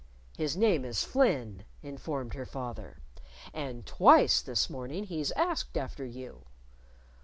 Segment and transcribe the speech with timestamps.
[0.35, 2.97] "His name is Flynn," informed her father.
[3.53, 6.47] "And twice this morning he's asked after you."